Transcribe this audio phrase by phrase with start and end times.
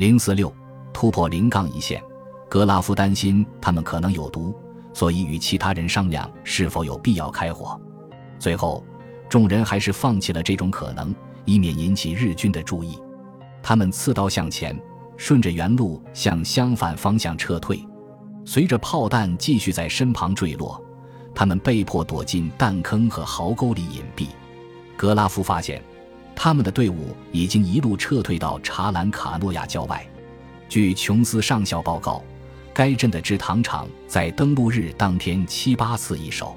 [0.00, 0.50] 零四六
[0.94, 2.02] 突破零杠一线，
[2.48, 4.54] 格拉夫担心他们可能有毒，
[4.94, 7.78] 所以与其他人商量是否有必要开火。
[8.38, 8.82] 最后，
[9.28, 12.98] 众人还是放弃了这种可能，以免引起日军的注意。
[13.62, 14.74] 他们刺刀向前，
[15.18, 17.86] 顺着原路向相反方向撤退。
[18.46, 20.82] 随着炮弹继续在身旁坠落，
[21.34, 24.28] 他们被迫躲进弹坑和壕沟里隐蔽。
[24.96, 25.84] 格拉夫发现，
[26.42, 30.02] 他们的队伍已经一路撤退到查兰卡诺亚郊外。
[30.70, 32.24] 据琼斯上校报告，
[32.72, 36.56] 该镇的制糖厂在登陆日当天七八次易手。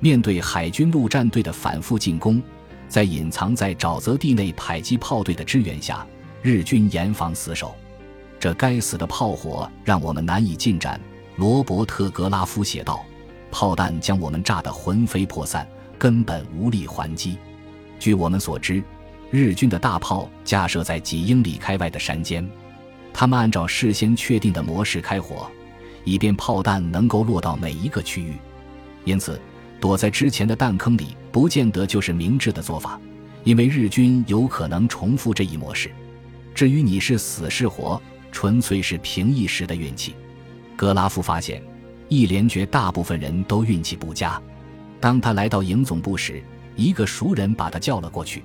[0.00, 2.42] 面对海军陆战队的反复进攻，
[2.88, 6.04] 在隐藏在沼泽地内迫击炮队的支援下，
[6.42, 7.76] 日军严防死守。
[8.40, 11.00] 这该死的炮火让我们难以进展。
[11.36, 13.04] 罗伯特·格拉夫写道
[13.52, 15.64] ：“炮弹将我们炸得魂飞魄散，
[15.96, 17.38] 根本无力还击。”
[18.00, 18.82] 据我们所知，
[19.32, 22.46] 日军的大炮架设在几英里开外的山间，
[23.14, 25.50] 他们按照事先确定的模式开火，
[26.04, 28.34] 以便炮弹能够落到每一个区域。
[29.06, 29.40] 因此，
[29.80, 33.00] 躲在之前的弹坑里不见得就是明智的做法，
[33.42, 35.90] 因为日军有可能重复这一模式。
[36.54, 37.98] 至于你是死是活，
[38.30, 40.14] 纯粹是凭一时的运气。
[40.76, 41.62] 格拉夫发现，
[42.06, 44.38] 一连绝大部分人都运气不佳。
[45.00, 46.42] 当他来到营总部时，
[46.76, 48.44] 一个熟人把他叫了过去。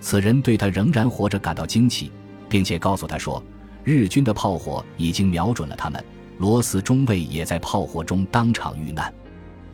[0.00, 2.10] 此人对他仍然活着感到惊奇，
[2.48, 3.42] 并且告诉他说，
[3.84, 6.02] 日军的炮火已经瞄准了他们，
[6.38, 9.12] 罗斯中尉也在炮火中当场遇难。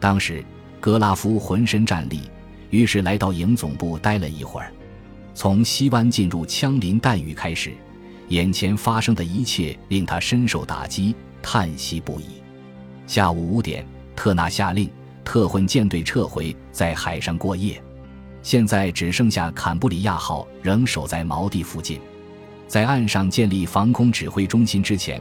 [0.00, 0.44] 当时，
[0.80, 2.22] 格拉夫浑身战栗，
[2.70, 4.72] 于是来到营总部待了一会儿。
[5.34, 7.72] 从西湾进入枪林弹雨开始，
[8.28, 11.14] 眼前发生的一切令他深受打击。
[11.46, 12.40] 叹息不已。
[13.06, 14.88] 下午五点，特纳下令
[15.22, 17.78] 特混舰队撤回，在海上过夜。
[18.44, 21.98] 现在只剩下坎布里亚号仍守在锚地附近。
[22.68, 25.18] 在岸上建立防空指挥中心之前，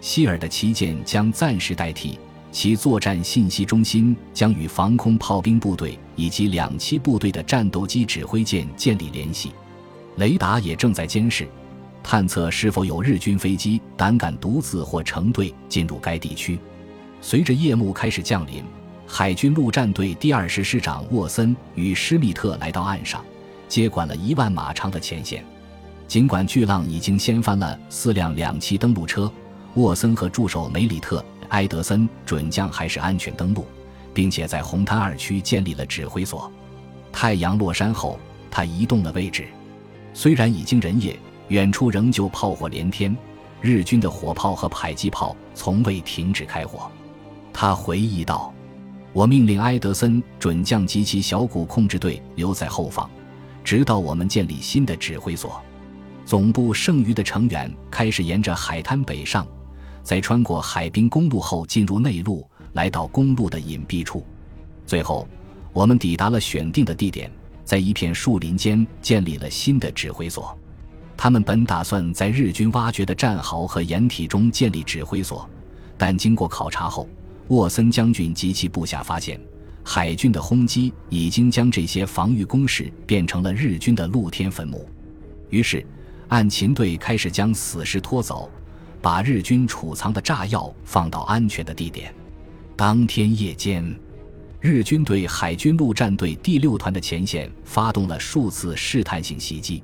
[0.00, 2.16] 希尔的旗舰将暂时代替
[2.52, 9.50] 其作战信息中心，将与防空炮兵部队以及两栖部队的战斗机指挥舰建立联系。
[10.16, 11.48] 雷达也正在监视。
[12.04, 16.58] 探测是否有日军飞机胆敢独自或成队进入该地区。
[17.20, 18.64] 随着夜幕开始降临，
[19.12, 23.22] 海军陆战队第二师师长沃森与施密特来到岸上，
[23.68, 25.44] 接管了一万马长的前线。
[26.06, 29.30] 尽管巨浪已经掀翻了四辆两栖登陆车，
[29.74, 33.66] 沃森和助手梅里特·埃德森准将还是安全登陆，
[34.14, 36.50] 并且在红滩二区建立了指挥所。
[37.10, 38.16] 太阳落山后，
[38.48, 39.44] 他移动了位置。
[40.14, 41.18] 虽然已经人夜。
[41.48, 43.14] 远处仍旧炮火连天，
[43.60, 46.88] 日军的火炮和迫击炮从未停止开火。
[47.52, 48.54] 他回忆道
[49.12, 53.08] ：“我命令埃德森准将及其小股控制队留在后方，
[53.64, 55.60] 直到我们建立新的指挥所。
[56.24, 59.44] 总部剩余的成员开始沿着海滩北上，
[60.02, 64.24] 在穿过海滨公路后进入内陆，来到公路的隐蔽处。
[64.86, 65.26] 最后，
[65.72, 67.28] 我们抵达了选定的地点，
[67.64, 70.56] 在一片树林间建立了新的指挥所。”
[71.16, 75.48] 他们本打算在日军挖掘的战壕和掩体中建立指挥所，
[75.98, 77.06] 但经过考察后，
[77.50, 79.40] 沃森将军及其部下发现，
[79.82, 84.88] 海军的轰击已经将这些防御工事变成了日军的露天坟墓。
[85.48, 85.84] 于是，
[86.28, 88.48] 岸勤队开始将死尸拖走，
[89.02, 92.14] 把日军储藏的炸药放到安全的地点。
[92.76, 93.84] 当天夜间，
[94.60, 99.82] 日军对海军陆战队第六团的前线发动了数次试探性袭击。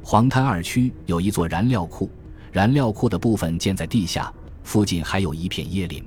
[0.00, 2.08] 黄滩二区有一座燃料库，
[2.52, 4.32] 燃料库的部分建在地下，
[4.62, 6.04] 附近还有一片椰林。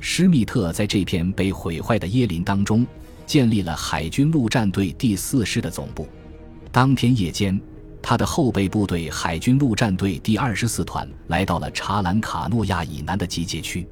[0.00, 2.86] 施密特在这片被毁坏的椰林当中
[3.26, 6.08] 建立了海军陆战队第四师的总部。
[6.72, 7.60] 当天夜间，
[8.02, 13.86] 他的后备部队海军陆战队第二十四团来到了查兰卡诺亚以南的集结区。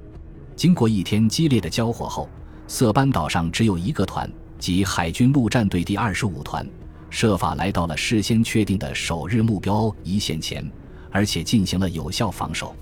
[0.57, 2.29] 经过一天激烈的交火后，
[2.67, 6.67] 色班岛上只有一个团，即海军陆战队第二十五团。
[7.11, 10.69] 设法来到了事先确定的首日目标一线前，
[11.11, 12.75] 而且进行了有效防守。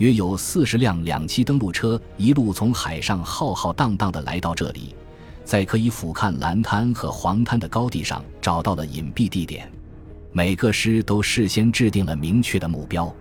[0.00, 4.94] 约有四十辆两栖登陆车一路从海上浩浩荡荡地来到这里，
[5.44, 9.70] 在可以俯瞰蓝滩和黄滩的高地上找到了隐蔽地点。
[10.32, 13.14] 每个师都事先制定了明确的目标。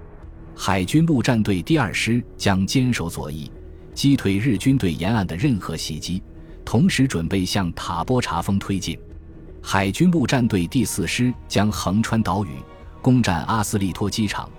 [0.55, 3.51] 海军陆战队第二师将坚守左翼，
[3.93, 6.23] 击退日军对沿岸的任何袭击，
[6.63, 8.97] 同时准备向塔波查峰推进。
[9.61, 12.51] 海军陆战队第四师将横穿岛屿，
[13.01, 14.49] 攻占阿斯利托机场，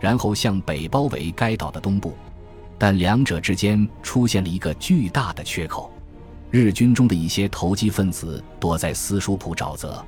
[0.00, 2.14] 然后向北包围该岛的东部。
[2.78, 5.92] 但两者之间出现了一个巨大的缺口：
[6.50, 10.02] 日军中的一些投机分子躲在斯舒普沼泽。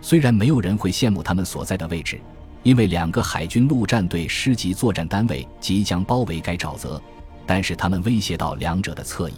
[0.00, 2.18] 虽然没有人会羡慕他们所在的位置，
[2.62, 7.00] 因为两个海军陆战队师级作战单位即将包围该沼泽，
[7.44, 9.34] 但是他们威胁到两者的侧翼。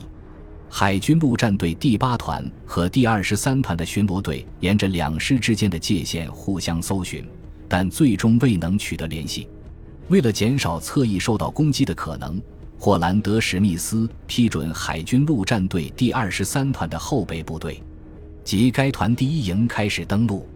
[0.70, 7.26] 海军陆战队第八团和第二十三团的巡逻队沿着两师之间的界限互相搜寻，
[7.66, 9.48] 但最终未能取得联系。
[10.08, 12.40] 为了减少侧翼受到攻击的可能，
[12.78, 17.82] 霍兰德·史密斯批准海军陆战队第二十三团的后备部队
[18.42, 20.48] 及该团第一营开始登陆。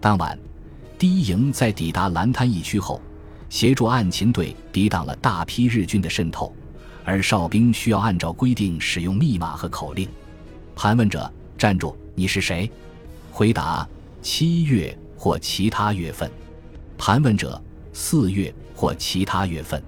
[0.00, 0.38] 当晚，
[0.96, 3.00] 第一营在抵达蓝滩一区后，
[3.50, 6.54] 协助暗勤队抵挡了大批日军的渗透。
[7.04, 10.08] 而哨兵需要按照规定使用密码和口令。
[10.76, 11.28] 盘问者
[11.58, 12.70] 站住，你是谁？
[13.32, 13.84] 回答：
[14.20, 16.30] 七月或其他月份。
[16.96, 17.60] 盘问者：
[17.92, 19.80] 四月或其他月份。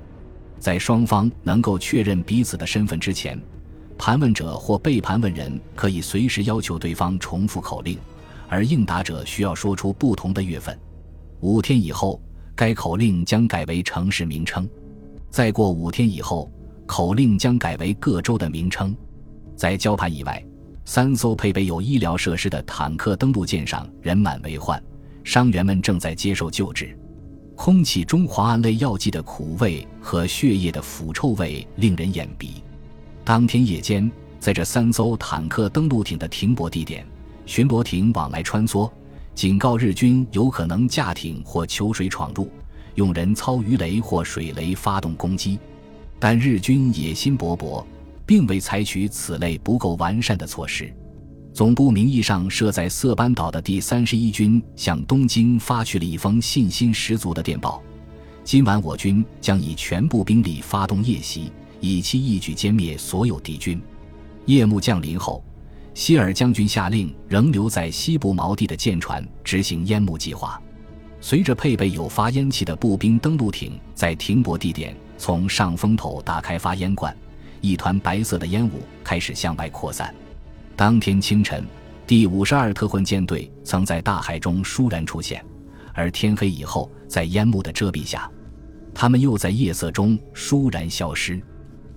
[0.61, 3.37] 在双方能够确认彼此的身份之前，
[3.99, 7.99] 盘问者或被盘问人可以随时要求对方重复口令，
[8.49, 10.79] 而应答者需要说出不同的月份。
[11.41, 12.23] 五天以后，
[12.55, 14.69] 该口令将改为城市名称。
[15.29, 16.49] 再过五天以后。
[16.87, 18.95] 口令将改为各州的名称。
[19.57, 20.45] 在交盘以外，
[20.85, 24.81] 三艘配备有医疗设施的坦克登陆舰上人满为患，
[25.25, 26.95] 伤员们正在接受救治。
[27.57, 32.63] 空气中磺胺类药剂的苦味和血液的腐臭味令人眼鼻。
[33.25, 37.07] 当天夜间，在这三艘坦克登陆艇的停泊地点，
[37.47, 38.91] 巡逻艇往来穿梭，
[39.35, 42.51] 警告日军有可能驾艇或求水闯入，
[42.97, 45.59] 用人操鱼雷或水雷发动攻击。
[46.19, 47.85] 但日军野心勃勃，
[48.27, 50.93] 并未采取此类不够完善的措施。
[51.55, 57.81] 总部名义上设在色班岛的第三十一军向东京发去了一封信心十足的电报：
[58.43, 63.81] 今晚我军将以全部兵力发动夜袭，以期一举歼灭所有敌军。
[64.47, 65.45] 夜幕降临后，
[65.95, 70.61] 希尔将军下令仍留在西部锚地的舰船执行烟幕计划。
[71.21, 74.93] 随着配备有发烟器的步兵登陆艇在停泊地点。
[75.17, 77.17] 从上风头打开发烟罐，
[77.61, 80.13] 一团白色的烟雾开始向外扩散。
[80.77, 81.65] 当天清晨，
[82.05, 85.45] 第五十二特混舰队曾在大海中倏然出现，
[85.93, 88.29] 而天黑以后，在烟幕的遮蔽下，
[88.93, 91.41] 他们又在夜色中倏然消失。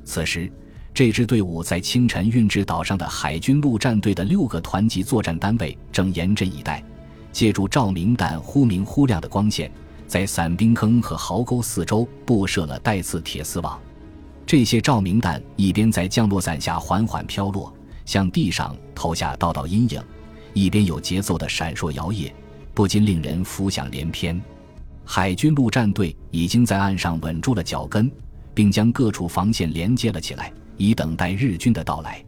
[0.06, 0.52] 此时，
[0.94, 6.84] 这支队伍在清晨运至岛上的海军陆战队的六个团级作战单位正严阵以待，
[7.32, 9.72] 借助照明弹忽明忽亮的光线。
[10.06, 13.78] 在伞兵坑和壕沟四周布设了带刺铁丝网，
[14.46, 17.74] 这些照明弹一边在降落伞下缓缓飘落，
[18.08, 20.02] 向地上投下道道阴影，
[20.54, 22.32] 一边有节奏的闪烁摇曳，
[22.74, 24.42] 不禁令人浮想联翩。
[25.06, 28.10] 海军陆战队已经在岸上稳住了脚跟，
[28.54, 32.24] 并将各处防线连接了起来，以等待日军的到来。